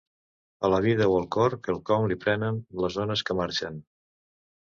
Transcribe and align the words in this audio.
A 0.69 0.69
la 0.73 0.77
vida 0.85 1.07
o 1.11 1.13
al 1.19 1.27
cor 1.35 1.55
quelcom 1.67 2.07
li 2.13 2.17
prenen 2.25 2.59
les 2.87 2.99
ones 3.05 3.25
que 3.29 3.37
marxen. 3.43 3.79